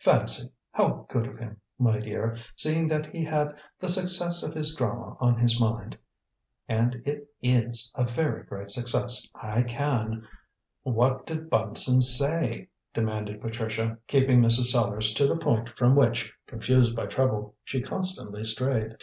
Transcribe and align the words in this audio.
Fancy! 0.00 0.52
how 0.70 1.06
good 1.08 1.26
of 1.26 1.38
him, 1.38 1.62
my 1.78 1.98
dear, 1.98 2.36
seeing 2.54 2.88
that 2.88 3.06
he 3.06 3.24
had 3.24 3.56
the 3.80 3.88
success 3.88 4.42
of 4.42 4.52
his 4.52 4.74
drama 4.74 5.16
on 5.18 5.38
his 5.38 5.58
mind. 5.58 5.96
And 6.68 6.96
it 7.06 7.26
is 7.40 7.90
a 7.94 8.04
very 8.04 8.42
great 8.44 8.70
success, 8.70 9.26
I 9.34 9.62
can" 9.62 10.28
"What 10.82 11.24
did 11.24 11.48
Bunson 11.48 12.02
say?" 12.02 12.68
demanded 12.92 13.40
Patricia, 13.40 13.96
keeping 14.08 14.42
Mrs. 14.42 14.72
Sellars 14.74 15.14
to 15.14 15.26
the 15.26 15.38
point 15.38 15.70
from 15.70 15.94
which, 15.96 16.34
confused 16.46 16.94
by 16.94 17.06
trouble, 17.06 17.54
she 17.64 17.80
constantly 17.80 18.44
strayed. 18.44 18.94